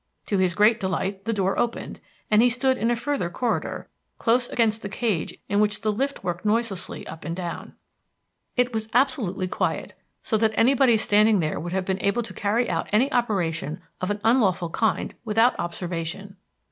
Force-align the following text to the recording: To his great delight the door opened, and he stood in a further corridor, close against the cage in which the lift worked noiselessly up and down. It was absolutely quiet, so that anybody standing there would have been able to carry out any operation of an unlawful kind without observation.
To 0.25 0.39
his 0.39 0.55
great 0.55 0.79
delight 0.79 1.25
the 1.25 1.31
door 1.31 1.59
opened, 1.59 1.99
and 2.31 2.41
he 2.41 2.49
stood 2.49 2.75
in 2.75 2.89
a 2.89 2.95
further 2.95 3.29
corridor, 3.29 3.87
close 4.17 4.49
against 4.49 4.81
the 4.81 4.89
cage 4.89 5.37
in 5.47 5.59
which 5.59 5.81
the 5.81 5.91
lift 5.91 6.23
worked 6.23 6.43
noiselessly 6.43 7.05
up 7.05 7.23
and 7.23 7.35
down. 7.35 7.75
It 8.57 8.73
was 8.73 8.89
absolutely 8.95 9.47
quiet, 9.47 9.93
so 10.23 10.37
that 10.39 10.53
anybody 10.55 10.97
standing 10.97 11.39
there 11.39 11.59
would 11.59 11.73
have 11.73 11.85
been 11.85 12.01
able 12.01 12.23
to 12.23 12.33
carry 12.33 12.67
out 12.67 12.89
any 12.91 13.11
operation 13.11 13.79
of 14.01 14.09
an 14.09 14.19
unlawful 14.23 14.71
kind 14.71 15.13
without 15.23 15.53
observation. 15.59 16.35